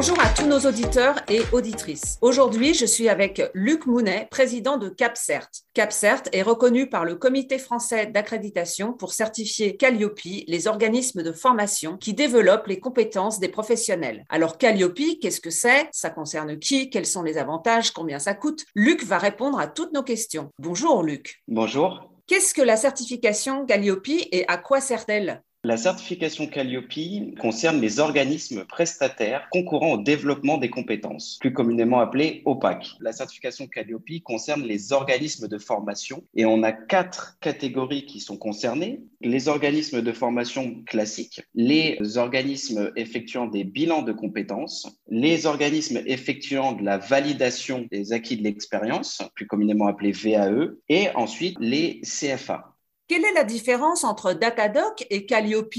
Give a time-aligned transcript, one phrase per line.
[0.00, 2.16] Bonjour à tous nos auditeurs et auditrices.
[2.22, 5.50] Aujourd'hui, je suis avec Luc Mounet, président de CAPCERT.
[5.74, 11.98] CAPCERT est reconnu par le Comité français d'accréditation pour certifier Calliope les organismes de formation
[11.98, 14.24] qui développent les compétences des professionnels.
[14.30, 15.90] Alors Calliope, qu'est-ce que c'est?
[15.92, 16.88] Ça concerne qui?
[16.88, 17.90] Quels sont les avantages?
[17.90, 18.64] Combien ça coûte?
[18.74, 20.48] Luc va répondre à toutes nos questions.
[20.58, 21.42] Bonjour Luc.
[21.46, 22.10] Bonjour.
[22.26, 25.42] Qu'est-ce que la certification Calliope et à quoi sert-elle?
[25.62, 32.40] La certification Calliope concerne les organismes prestataires concourant au développement des compétences, plus communément appelés
[32.46, 32.92] OPAC.
[33.00, 38.38] La certification Calliope concerne les organismes de formation et on a quatre catégories qui sont
[38.38, 39.02] concernées.
[39.20, 46.72] Les organismes de formation classiques, les organismes effectuant des bilans de compétences, les organismes effectuant
[46.72, 52.74] de la validation des acquis de l'expérience, plus communément appelés VAE, et ensuite les CFA.
[53.10, 55.74] Quelle est la différence entre Datadoc et Calliope?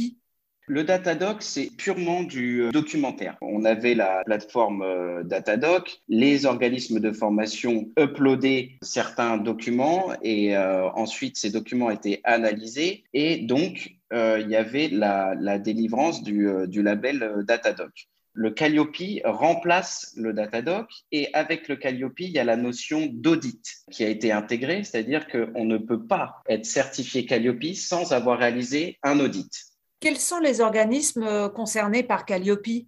[0.67, 3.37] Le Datadoc, c'est purement du euh, documentaire.
[3.39, 10.89] On avait la plateforme euh, Datadoc, les organismes de formation uploadaient certains documents et euh,
[10.89, 17.45] ensuite ces documents étaient analysés et donc il y avait la, délivrance du, du label
[17.47, 18.09] Datadoc.
[18.33, 23.61] Le Calliope remplace le Datadoc et avec le Calliope, il y a la notion d'audit
[23.91, 28.97] qui a été intégrée, c'est-à-dire qu'on ne peut pas être certifié Calliope sans avoir réalisé
[29.03, 29.51] un audit.
[29.99, 32.87] Quels sont les organismes concernés par Calliope?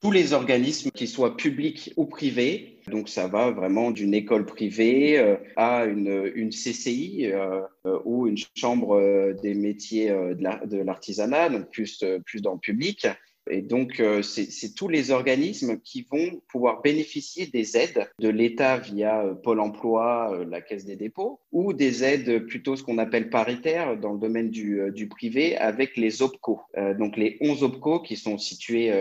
[0.00, 5.18] Tous les organismes, qu'ils soient publics ou privés, donc ça va vraiment d'une école privée
[5.18, 12.02] euh, à une, CCI euh, euh, ou une chambre des métiers de l'artisanat, donc plus,
[12.24, 13.06] plus dans le public.
[13.48, 18.78] Et donc, euh, c'est tous les organismes qui vont pouvoir bénéficier des aides de l'État
[18.78, 22.98] via euh, Pôle emploi, euh, la Caisse des dépôts, ou des aides plutôt ce qu'on
[22.98, 26.60] appelle paritaires dans le domaine du, privé avec les OPCO.
[26.98, 28.92] donc, les 11 OPCO qui sont situés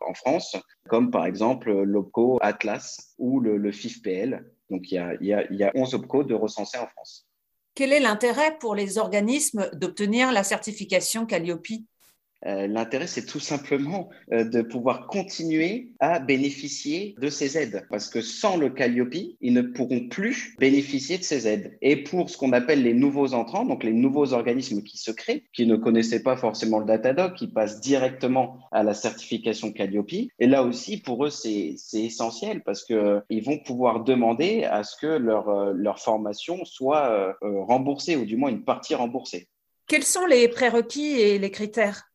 [0.00, 0.56] en France,
[0.88, 4.44] comme par exemple l'OPCO Atlas ou le, FIFPL.
[4.70, 5.14] Donc, il y, a,
[5.50, 7.26] il y a 11 OPCO de recensés en France.
[7.74, 11.86] Quel est l'intérêt pour les organismes d'obtenir la certification Calliope?
[12.46, 17.86] Euh, l'intérêt, c'est tout simplement euh, de pouvoir continuer à bénéficier de ces aides.
[17.90, 21.76] Parce que sans le Calliope, ils ne pourront plus bénéficier de ces aides.
[21.82, 25.44] Et pour ce qu'on appelle les nouveaux entrants, donc les nouveaux organismes qui se créent,
[25.52, 30.12] qui ne connaissaient pas forcément le Datadoc, qui passent directement à la certification Calliope.
[30.38, 34.96] Et là aussi, pour eux, c'est essentiel parce qu'ils euh, vont pouvoir demander à ce
[34.96, 39.48] que leur, leur formation soit remboursée, ou du moins une partie remboursée.
[39.86, 42.11] Quels sont les prérequis et les critères?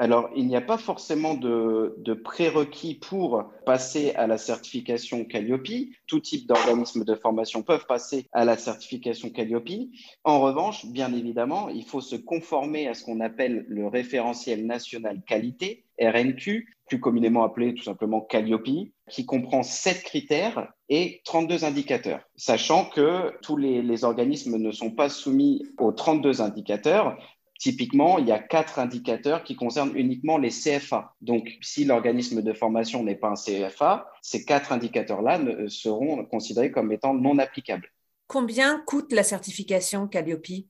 [0.00, 5.90] Alors, il n'y a pas forcément de, prérequis pour passer à la certification Calliope.
[6.06, 9.90] Tout type d'organismes de formation peuvent passer à la certification Calliope.
[10.24, 15.20] En revanche, bien évidemment, il faut se conformer à ce qu'on appelle le référentiel national
[15.26, 22.22] qualité, RNQ, plus communément appelé tout simplement Calliope, qui comprend sept critères et 32 indicateurs,
[22.36, 27.18] sachant que tous les, organismes ne sont pas soumis aux 32 indicateurs,
[27.60, 31.14] Typiquement, il y a quatre indicateurs qui concernent uniquement les CFA.
[31.20, 35.38] Donc, si l'organisme de formation n'est pas un CFA, ces quatre indicateurs-là
[35.68, 37.92] seront considérés comme étant non applicables.
[38.28, 40.64] Combien coûte la certification Calliope?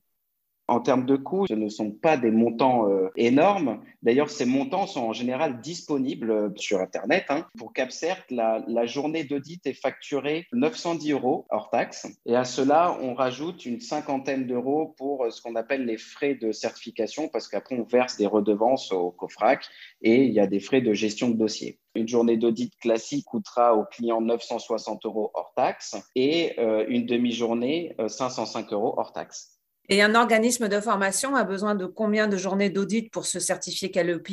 [0.71, 3.81] En termes de coûts, ce ne sont pas des montants euh, énormes.
[4.03, 7.25] D'ailleurs, ces montants sont en général disponibles euh, sur Internet.
[7.27, 7.45] Hein.
[7.57, 12.07] Pour CapCert, la, journée d'audit est facturée 910 euros hors taxe.
[12.25, 16.35] Et à cela, on rajoute une cinquantaine d'euros pour euh, ce qu'on appelle les frais
[16.35, 19.65] de certification, parce qu'après, on verse des redevances au COFRAC
[20.01, 21.79] et il y a des frais de gestion de dossier.
[21.95, 28.71] Une journée d'audit classique coûtera au client 960 euros hors taxe et une demi-journée 505
[28.71, 29.60] euros hors taxe.
[29.91, 33.91] Et un organisme de formation a besoin de combien de journées d'audit pour se certifier
[33.91, 34.29] Calliope?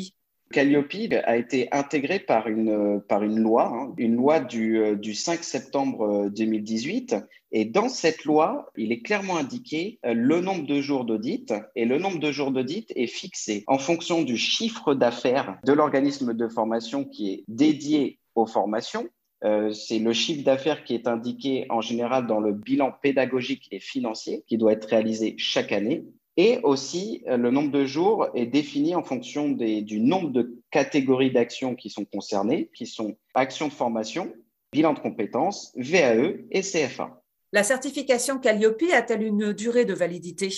[0.52, 5.14] Calliope a été intégré par une, par une loi, hein, une loi du, euh, du,
[5.14, 7.14] 5 septembre 2018.
[7.14, 7.20] Euh,
[7.50, 11.52] et dans cette loi, il est clairement indiqué euh, le nombre de jours d'audit.
[11.74, 16.34] Et le nombre de jours d'audit est fixé en fonction du chiffre d'affaires de l'organisme
[16.34, 19.08] de formation qui est dédié aux formations
[19.44, 23.78] euh, c'est le chiffre d'affaires qui est indiqué en général dans le bilan pédagogique et
[23.78, 26.04] financier qui doit être réalisé chaque année.
[26.36, 31.32] Et aussi, euh, le nombre de jours est défini en fonction du nombre de catégories
[31.32, 34.32] d'actions qui sont concernées, qui sont actions de formation,
[34.72, 37.22] bilan de compétences, VAE et CFA.
[37.52, 40.50] La certification Calliope a-t-elle une durée de validité?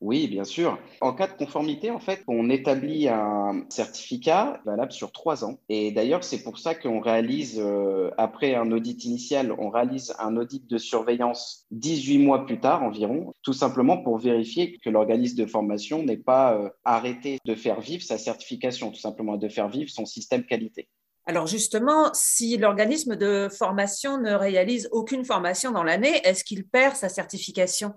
[0.00, 0.78] Oui, bien sûr.
[1.00, 5.58] En cas de conformité, en fait, on établit un certificat valable sur trois ans.
[5.68, 10.36] Et d'ailleurs, c'est pour ça qu'on réalise, euh, après un audit initial, on réalise un
[10.36, 15.46] audit de surveillance 18 mois plus tard environ, tout simplement pour vérifier que l'organisme de
[15.46, 19.90] formation n'est pas euh, arrêté de faire vivre sa certification, tout simplement de faire vivre
[19.90, 20.88] son système qualité.
[21.26, 26.94] Alors justement, si l'organisme de formation ne réalise aucune formation dans l'année, est-ce qu'il perd
[26.94, 27.94] sa certification?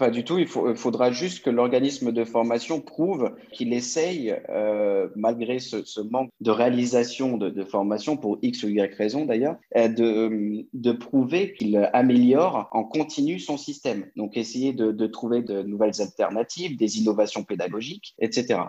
[0.00, 0.38] Pas du tout.
[0.38, 6.50] Il, faudra juste que l'organisme de formation prouve qu'il essaye, euh, malgré ce, manque de
[6.50, 12.82] réalisation de, formation, pour X ou Y raison d'ailleurs, euh, de, prouver qu'il améliore en
[12.82, 14.06] continu son système.
[14.16, 18.60] Donc, essayer de, de trouver de nouvelles alternatives, des innovations pédagogiques, etc.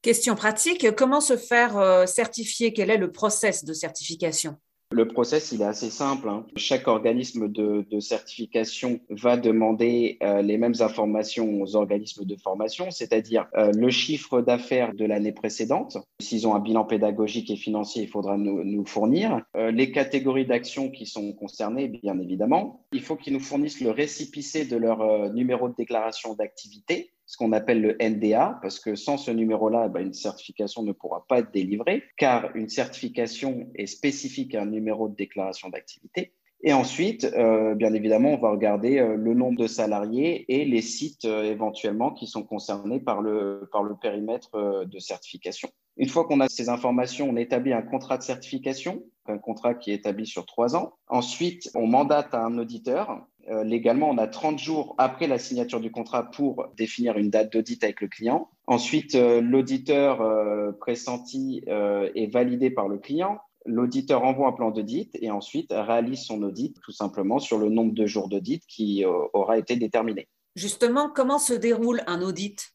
[0.00, 2.72] Question pratique, comment se faire euh, certifier?
[2.72, 4.56] Quel est le process de certification?
[4.90, 6.28] Le process, il est assez simple.
[6.28, 6.46] Hein.
[6.56, 13.46] Chaque organisme de, certification va demander euh, les mêmes informations aux organismes de formation, c'est-à-dire
[13.54, 15.98] euh, le chiffre d'affaires de l'année précédente.
[16.20, 19.42] S'ils ont un bilan pédagogique et financier, il faudra nous, fournir.
[19.56, 22.86] Euh, les catégories d'actions qui sont concernées, bien évidemment.
[22.92, 27.52] Il faut qu'ils nous fournissent le récipicé de leur numéro de déclaration d'activité ce qu'on
[27.52, 31.52] appelle le NDA, parce que sans ce numéro-là, ben, une certification ne pourra pas être
[31.52, 36.32] délivrée, car une certification est spécifique à un numéro de déclaration d'activité.
[36.62, 40.82] Et ensuite, euh, bien évidemment, on va regarder euh, le nombre de salariés et les
[40.82, 45.68] sites euh, éventuellement qui sont concernés par le, par le périmètre de certification.
[45.98, 49.90] Une fois qu'on a ces informations, on établit un contrat de certification, un contrat qui
[49.90, 50.94] est établi sur trois ans.
[51.08, 55.90] Ensuite, on mandate un auditeur euh, légalement, on a 30 jours après la signature du
[55.90, 58.50] contrat pour définir une date d'audit avec le client.
[58.66, 63.38] Ensuite, euh, l'auditeur euh, pressenti est validé par le client.
[63.66, 67.92] L'auditeur envoie un plan d'audit et ensuite réalise son audit tout simplement sur le nombre
[67.92, 70.28] de jours d'audit qui aura été déterminé.
[70.56, 72.72] Justement, comment se déroule un audit?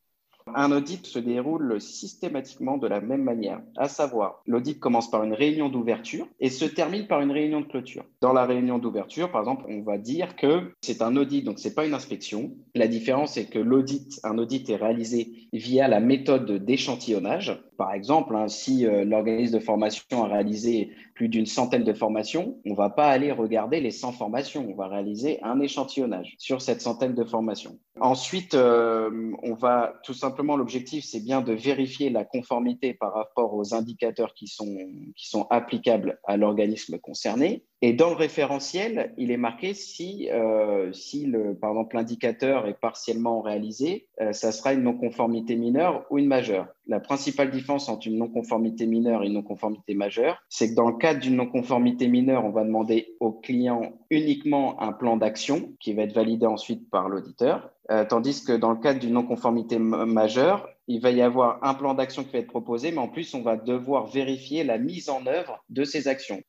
[0.56, 5.34] Un audit se déroule systématiquement de la même manière, à savoir, l'audit commence par une
[5.34, 8.06] réunion d'ouverture et se termine par une réunion de clôture.
[8.22, 11.76] Dans la réunion d'ouverture, par exemple, on va dire que c'est un audit, donc c'est
[11.76, 12.52] pas une inspection.
[12.76, 17.62] La différence, c'est que l'audit, un audit est réalisé via la méthode d'échantillonnage.
[17.78, 22.60] Par exemple, hein, si euh, l'organisme de formation a réalisé plus d'une centaine de formations,
[22.66, 26.62] on ne va pas aller regarder les 100 formations, on va réaliser un échantillonnage sur
[26.62, 27.80] cette centaine de formations.
[28.00, 33.54] Ensuite, euh, on va tout simplement, l'objectif, c'est bien de vérifier la conformité par rapport
[33.54, 34.78] aux indicateurs qui sont,
[35.16, 37.64] qui sont applicables à l'organisme concerné.
[37.86, 42.80] Et dans le référentiel, il est marqué si, euh, si le, par exemple, l'indicateur est
[42.80, 46.68] partiellement réalisé, euh, ça sera une non-conformité mineure ou une majeure.
[46.88, 50.96] La principale différence entre une non-conformité mineure et une non-conformité majeure, c'est que dans le
[50.96, 56.04] cadre d'une non-conformité mineure, on va demander au client uniquement un plan d'action qui va
[56.04, 61.02] être validé ensuite par l'auditeur, euh, tandis que dans le cadre d'une non-conformité majeure, il
[61.02, 63.58] va y avoir un plan d'action qui va être proposé, mais en plus, on va
[63.58, 66.42] devoir vérifier la mise en œuvre de ces actions.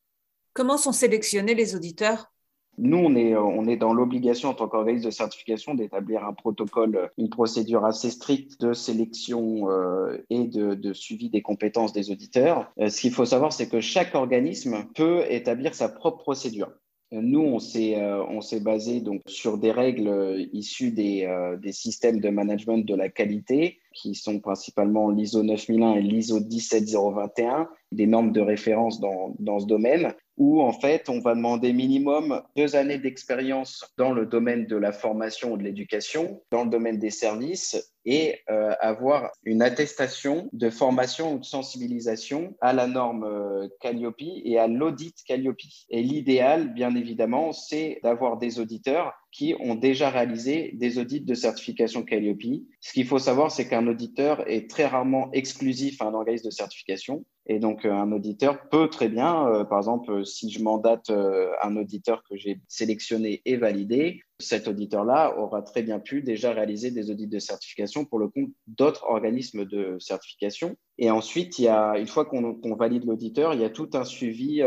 [0.55, 2.31] Comment sont sélectionnés les auditeurs?
[2.77, 7.09] Nous, on est, on est dans l'obligation en tant qu'organisme de certification d'établir un protocole,
[7.17, 12.71] une procédure assez stricte de sélection euh, et de, suivi des compétences des auditeurs.
[12.79, 16.71] Euh, ce qu'il faut savoir, c'est que chaque organisme peut établir sa propre procédure.
[17.11, 21.27] Nous, on s'est, euh, basé donc sur des règles issues des,
[21.61, 27.67] des systèmes de management de la qualité qui sont principalement l'ISO 9001 et l'ISO 17021,
[27.91, 32.41] des normes de référence dans, dans ce domaine où en fait on va demander minimum
[32.55, 36.99] deux années d'expérience dans le domaine de la formation ou de l'éducation, dans le domaine
[36.99, 43.23] des services et euh, avoir une attestation de formation ou de sensibilisation à la norme
[43.23, 45.57] euh, Calliope et à l'audit Calliope.
[45.89, 51.33] Et l'idéal, bien évidemment, c'est d'avoir des auditeurs qui ont déjà réalisé des audits de
[51.33, 52.63] certification Calliope.
[52.79, 56.51] Ce qu'il faut savoir, c'est qu'un auditeur est très rarement exclusif à un organisme de
[56.51, 57.25] certification.
[57.47, 61.51] Et donc, euh, un auditeur peut très bien, euh, par exemple, si je mandate euh,
[61.61, 66.89] un auditeur que j'ai sélectionné et validé, cet auditeur-là aura très bien pu déjà réaliser
[66.89, 70.75] des audits de certification pour le compte d'autres organismes de certification.
[70.97, 74.03] Et ensuite, il y a, une fois qu'on valide l'auditeur, il y a tout un
[74.03, 74.61] suivi.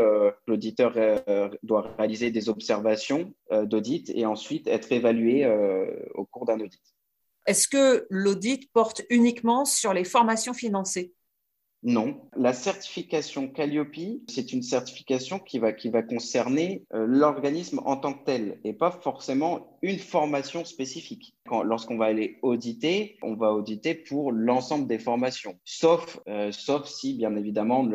[0.46, 0.94] l'auditeur
[1.62, 3.32] doit réaliser des observations
[3.64, 5.46] d'audit et ensuite être évalué
[6.14, 6.82] au cours d'un audit.
[7.46, 11.12] Est-ce que l'audit porte uniquement sur les formations financées?
[11.84, 12.28] Non.
[12.36, 18.58] La certification Calliope, c'est une certification qui va, concerner euh, l'organisme en tant que tel
[18.64, 21.36] et pas forcément une formation spécifique.
[21.64, 27.14] Lorsqu'on va aller auditer, on va auditer pour l'ensemble des formations, sauf, euh, sauf si,
[27.14, 27.88] bien évidemment,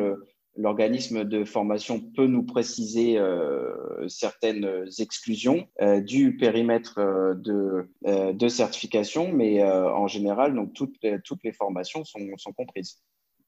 [0.56, 7.00] l'organisme de formation peut nous préciser euh, certaines exclusions du périmètre
[7.36, 13.02] de, certification, mais en général, donc, toutes, toutes les formations sont, sont comprises.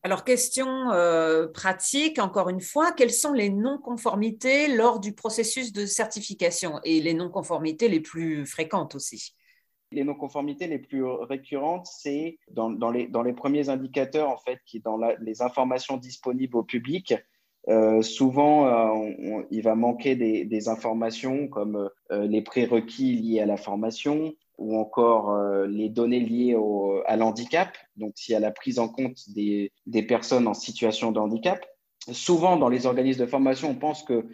[0.07, 5.85] Alors, question euh, pratique, encore une fois, quelles sont les non-conformités lors du processus de
[5.85, 9.35] certification et les non-conformités les plus fréquentes aussi?
[9.91, 15.43] Les non-conformités les plus récurrentes, c'est dans, les, premiers indicateurs, en fait, qui dans les
[15.43, 17.13] informations disponibles au public,
[17.69, 19.03] Euh, souvent,
[19.51, 25.89] il va manquer des, informations comme les prérequis liés à la formation ou encore les
[25.89, 26.57] données liées
[27.07, 29.73] à l'handicap, donc s'il y a la prise en compte des,
[30.09, 31.65] personnes en situation de handicap.
[32.13, 34.25] Souvent, dans les organismes de formation, on pense que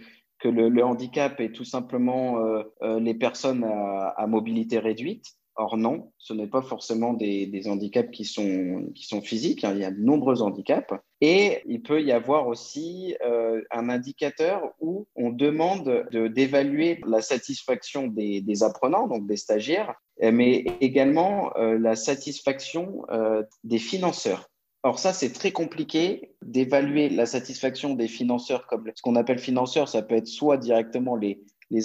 [0.45, 2.39] le, handicap est tout simplement
[2.83, 5.27] les personnes à, mobilité réduite.
[5.55, 9.73] Or non, ce n'est pas forcément des, handicaps qui sont, physiques, hein.
[9.75, 10.95] il y a de nombreux handicaps.
[11.21, 18.07] Et il peut y avoir aussi euh, un indicateur où on demande d'évaluer la satisfaction
[18.07, 19.95] des, apprenants, donc des stagiaires,
[20.31, 24.53] mais également euh, la satisfaction euh, des financeurs.
[24.85, 29.89] Or ça, c'est très compliqué d'évaluer la satisfaction des financeurs comme ce qu'on appelle financeurs.
[29.89, 31.41] Ça peut être soit directement les,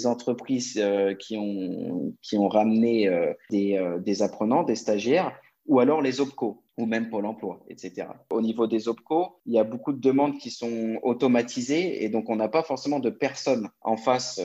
[0.06, 5.32] entreprises euh, qui, ont, ramené euh, des, euh, des, apprenants, des stagiaires,
[5.66, 8.06] ou alors les OPCO, ou même Pôle emploi, etc.
[8.30, 12.30] Au niveau des OPCO, il y a beaucoup de demandes qui sont automatisées et donc
[12.30, 14.40] on n'a pas forcément de personnes en face.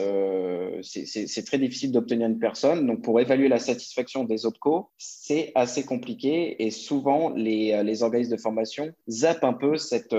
[0.82, 2.86] c'est très difficile d'obtenir une personne.
[2.86, 8.40] Donc pour évaluer la satisfaction des OPCO, c'est assez compliqué et souvent les, organismes de
[8.40, 10.16] formation zappent un peu cette,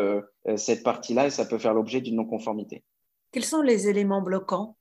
[0.55, 2.83] cette partie-là et ça peut faire l'objet d'une non-conformité.
[3.31, 4.77] Quels sont les éléments bloquants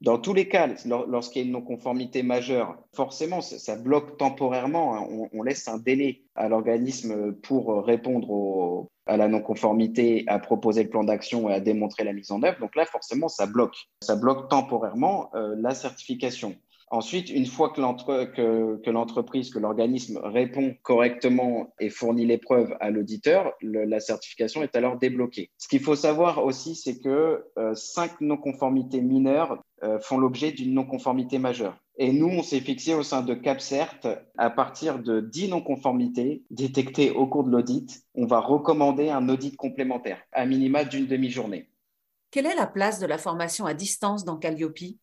[0.00, 0.66] dans tous les cas,
[1.08, 4.96] lorsqu'il y a une non-conformité majeure, forcément, ça, bloque temporairement.
[4.96, 5.28] Hein.
[5.32, 11.04] On, laisse un délai à l'organisme pour répondre à la non-conformité, à proposer le plan
[11.04, 12.58] d'action et à démontrer la mise en œuvre.
[12.60, 13.76] Donc là, forcément, ça bloque.
[14.02, 16.56] Ça bloque temporairement euh, la certification.
[16.92, 23.52] Ensuite, une fois que l'entreprise, que, l'organisme répond correctement et fournit les preuves à l'auditeur,
[23.62, 25.50] la certification est alors débloquée.
[25.56, 30.74] Ce qu'il faut savoir aussi, c'est que euh, cinq non-conformités mineures euh, font l'objet d'une
[30.74, 31.78] non-conformité majeure.
[31.96, 37.12] Et nous, on s'est fixé au sein de CAPCERT, à partir de 10 non-conformités détectées
[37.12, 41.68] au cours de l'audit, on va recommander un audit complémentaire, à minima d'une demi-journée.
[42.32, 44.98] Quelle est la place de la formation à distance dans Calliope?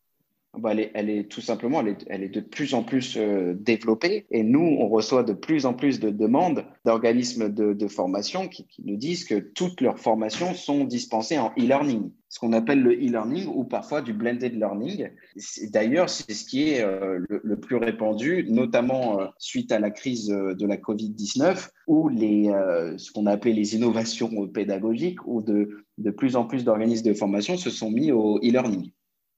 [0.58, 4.26] Bah, elle, est, tout simplement, elle est, de plus en plus euh, développée.
[4.32, 8.98] Et nous, on reçoit de plus en plus de demandes d'organismes de, formation qui, nous
[8.98, 13.64] disent que toutes leurs formations sont dispensées en e-learning, ce qu'on appelle le e-learning ou
[13.64, 15.10] parfois du blended learning.
[15.72, 20.28] D'ailleurs, c'est ce qui est euh, le, plus répandu, notamment euh, suite à la crise
[20.28, 22.52] de la Covid-19, où les,
[22.98, 27.14] ce qu'on a appelé les innovations pédagogiques, où de, de plus en plus d'organismes de
[27.14, 28.92] formation se sont mis au e-learning.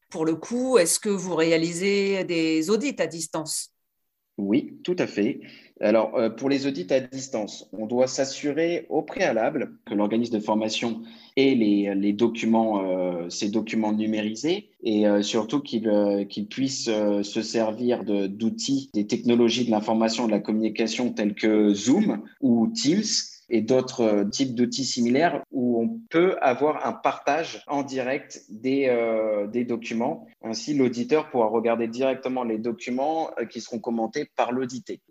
[0.10, 3.72] Pour le coup, est-ce que vous réalisez des audits à distance?
[4.40, 5.42] Oui, tout à fait.
[5.82, 10.40] Alors, euh, pour les audits à distance, on doit s'assurer au préalable que l'organisme de
[10.40, 11.02] formation
[11.36, 18.90] ait les, documents, euh, ces documents numérisés et euh, surtout qu'il puisse se servir d'outils,
[18.94, 23.04] des technologies de l'information et de la communication tels que Zoom ou Teams
[23.50, 28.88] et d'autres euh, types d'outils similaires où on peut avoir un partage en direct des,
[28.90, 30.26] euh, documents.
[30.42, 35.02] Ainsi, l'auditeur pourra regarder directement les documents euh, qui seront commentés par l'audité.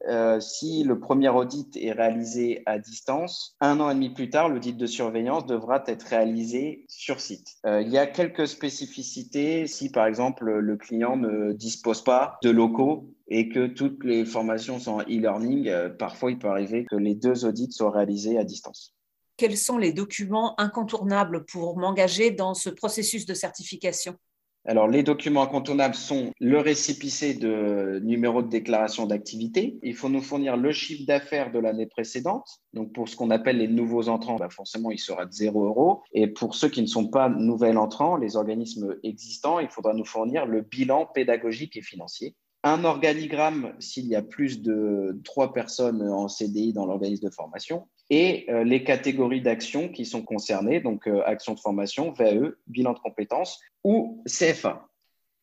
[0.41, 4.77] si le premier audit est réalisé à distance, un an et demi plus tard, l'audit
[4.77, 7.57] de surveillance devra être réalisé sur site.
[7.65, 13.07] il y a quelques spécificités si, par exemple, le client ne dispose pas de locaux
[13.29, 17.15] et que toutes les formations sont en e-learning, euh, parfois il peut arriver que les
[17.15, 18.95] deux audits soient réalisés à distance.
[19.37, 24.17] Quels sont les documents incontournables pour m'engager dans ce processus de certification?
[24.65, 29.79] Alors, les documents incontournables sont le récépissé de numéro de déclaration d'activité.
[29.83, 32.47] Il faut nous fournir le chiffre d'affaires de l'année précédente.
[32.75, 36.03] Donc, pour ce qu'on appelle les nouveaux entrants, bah, forcément, il sera de 0 euros.
[36.13, 40.05] Et pour ceux qui ne sont pas nouvel entrants, les organismes existants, il faudra nous
[40.05, 46.03] fournir le bilan pédagogique et financier un organigramme s'il y a plus de trois personnes
[46.03, 51.07] en CDI dans l'organisme de formation et euh, les catégories d'actions qui sont concernées, donc
[51.07, 54.89] euh, action de formation, VAE, bilan de compétences ou CFA.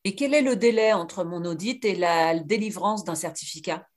[0.04, 3.88] Et quel est le délai entre mon audit et la délivrance d'un certificat?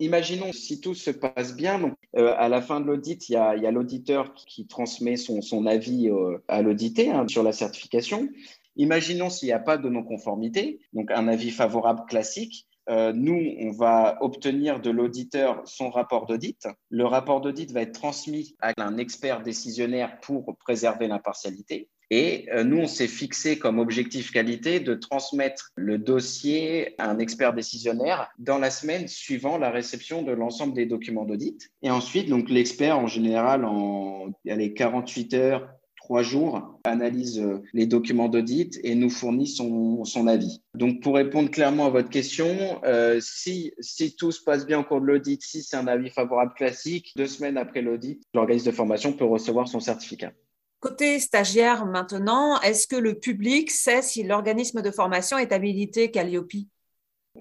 [0.00, 3.36] Imaginons si tout se passe bien, donc euh, à la fin de l'audit, il y
[3.36, 6.10] a, l'auditeur qui, transmet son, avis
[6.48, 8.28] à l'audité hein, sur la certification.
[8.76, 12.66] Imaginons s'il n'y a pas de non-conformité, donc un avis favorable classique.
[12.90, 16.66] Euh, nous, on va obtenir de l'auditeur son rapport d'audit.
[16.90, 21.88] Le rapport d'audit va être transmis à un expert décisionnaire pour préserver l'impartialité.
[22.10, 27.18] Et euh, nous, on s'est fixé comme objectif qualité de transmettre le dossier à un
[27.18, 31.70] expert décisionnaire dans la semaine suivant la réception de l'ensemble des documents d'audit.
[31.82, 35.68] Et ensuite, l'expert, en général, en les 48 heures,
[36.14, 40.62] trois jours, analyse euh, les documents d'audit et nous fournit son, avis.
[40.76, 44.84] Donc, pour répondre clairement à votre question, euh, si, si tout se passe bien au
[44.84, 48.76] cours de l'audit, si c'est un avis favorable classique, deux semaines après l'audit, l'organisme de
[48.76, 50.30] formation peut recevoir son certificat.
[50.78, 56.68] Côté stagiaire maintenant, est-ce que le public sait si l'organisme de formation est habilité Calliope?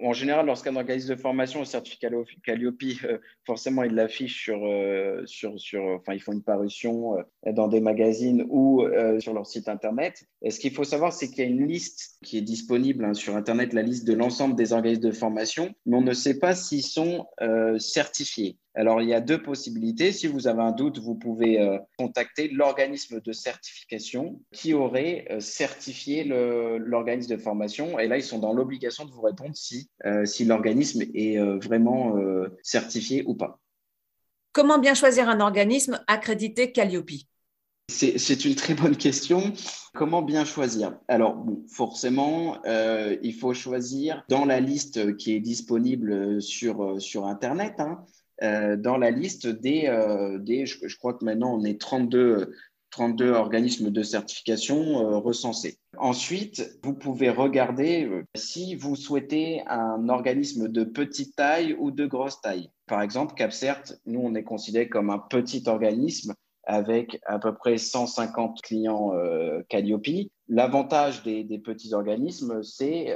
[0.01, 2.09] En général, lorsqu'un organisme de formation au certificat
[2.43, 7.51] Calliope, euh, forcément, il l'affiche sur, euh, sur, sur, enfin, ils font une parution euh,
[7.51, 8.83] dans des magazines ou
[9.19, 10.25] sur leur site internet.
[10.41, 13.13] Et ce qu'il faut savoir, c'est qu'il y a une liste qui est disponible hein,
[13.13, 16.55] sur internet, la liste de l'ensemble des organismes de formation, mais on ne sait pas
[16.55, 17.27] s'ils sont
[17.77, 18.57] certifiés.
[18.75, 20.11] Alors, il y a deux possibilités.
[20.11, 25.39] Si vous avez un doute, vous pouvez euh, contacter l'organisme de certification qui aurait euh,
[25.39, 27.99] certifié l'organisme de formation.
[27.99, 32.15] Et là, ils sont dans l'obligation de vous répondre si, euh, si l'organisme est vraiment
[32.61, 33.59] certifié ou pas.
[34.51, 37.11] Comment bien choisir un organisme accrédité Calliope?
[37.89, 39.53] C'est une très bonne question.
[39.93, 40.97] Comment bien choisir?
[41.07, 47.75] Alors, forcément, il faut choisir dans la liste qui est disponible sur, sur Internet.
[47.79, 48.03] Hein.
[48.41, 52.55] Euh, dans la liste des, euh, je, crois que maintenant on est 32,
[52.89, 55.77] 32 organismes de certification euh, recensés.
[55.97, 62.41] Ensuite, vous pouvez regarder si vous souhaitez un organisme de petite taille ou de grosse
[62.41, 62.69] taille.
[62.87, 66.33] Par exemple, CapCert, nous, on est considéré comme un petit organisme
[66.65, 69.11] avec à peu près 150 clients
[69.69, 70.31] Calliope.
[70.47, 73.15] L'avantage des, des, petits organismes, c'est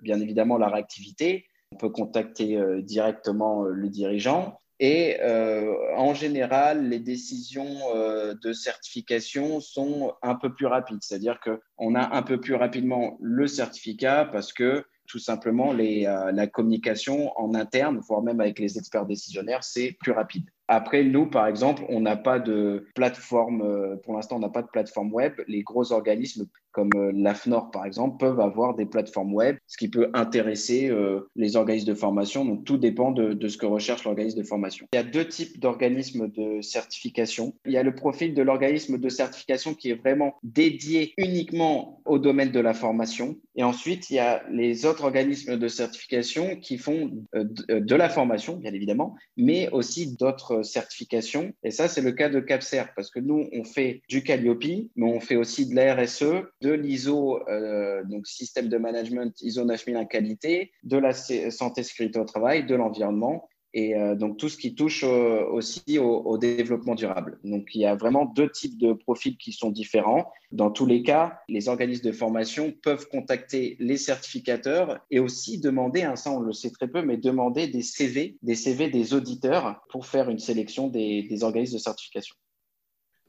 [0.00, 1.44] bien évidemment la réactivité,
[1.74, 4.56] on peut contacter euh, directement euh, le dirigeant.
[4.78, 10.98] Et euh, en général, les décisions de certification sont un peu plus rapides.
[11.00, 17.30] C'est-à-dire qu'on a un peu plus rapidement le certificat parce que tout simplement la communication
[17.38, 20.50] en interne, voire même avec les experts décisionnaires, c'est plus rapide.
[20.66, 24.68] Après, nous, par exemple, on n'a pas de plateforme, pour l'instant, on n'a pas de
[24.68, 25.34] plateforme web.
[25.46, 29.88] Les gros organismes comme euh, l'AFNOR par exemple, peuvent avoir des plateformes web, ce qui
[29.88, 32.44] peut intéresser euh, les organismes de formation.
[32.44, 34.86] Donc tout dépend de, ce que recherche l'organisme de formation.
[34.92, 37.54] Il y a deux types d'organismes de certification.
[37.64, 42.18] Il y a le profil de l'organisme de certification qui est vraiment dédié uniquement au
[42.18, 43.36] domaine de la formation.
[43.56, 48.08] Et ensuite, il y a les autres organismes de certification qui font euh, de la
[48.08, 51.52] formation, bien évidemment, mais aussi d'autres certifications.
[51.62, 54.64] Et ça, c'est le cas de CAPCER, parce que nous, on fait du Calliope,
[54.96, 56.24] mais on fait aussi de la RSE,
[56.64, 62.24] de l'ISO, euh, donc système de management ISO 9001 qualité, de la santé sécurité au
[62.24, 67.38] travail, de l'environnement et euh, donc tout ce qui touche euh, aussi au, développement durable.
[67.42, 70.30] Donc il y a vraiment deux types de profils qui sont différents.
[70.52, 76.02] Dans tous les cas, les organismes de formation peuvent contacter les certificateurs et aussi demander,
[76.02, 79.84] hein, ça on le sait très peu, mais demander des CV, des CV des auditeurs
[79.90, 82.36] pour faire une sélection des organismes de certification.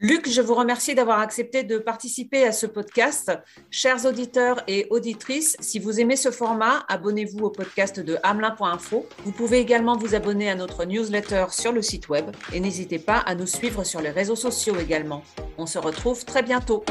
[0.01, 3.31] Luc, je vous remercie d'avoir accepté de participer à ce podcast.
[3.71, 9.05] Chers auditeurs et auditrices, si vous aimez ce format, abonnez-vous au podcast de hamelin.info.
[9.23, 13.19] Vous pouvez également vous abonner à notre newsletter sur le site web et n'hésitez pas
[13.19, 15.23] à nous suivre sur les réseaux sociaux également.
[15.57, 16.83] On se retrouve très bientôt.